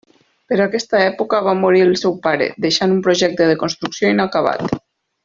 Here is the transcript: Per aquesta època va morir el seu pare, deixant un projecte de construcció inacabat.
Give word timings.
Per 0.51 0.57
aquesta 0.63 1.01
època 1.09 1.41
va 1.47 1.53
morir 1.59 1.83
el 1.87 1.93
seu 2.03 2.17
pare, 2.25 2.47
deixant 2.65 2.97
un 2.99 3.05
projecte 3.09 3.51
de 3.51 3.59
construcció 3.65 4.15
inacabat. 4.19 4.79